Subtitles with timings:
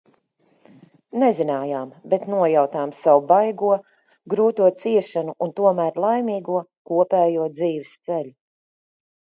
[1.23, 3.71] Nezinājām, bet nojautām savu baigo,
[4.35, 8.37] grūto ciešanu un tomēr laimīgo, kopējo dzīves ceļu.